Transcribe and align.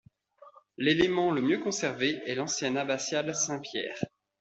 L'élément 0.79 1.29
le 1.29 1.43
mieux 1.43 1.59
conservé 1.59 2.23
est 2.25 2.33
l'ancienne 2.33 2.75
abbatiale 2.79 3.35
Saint-Pierre. 3.35 4.01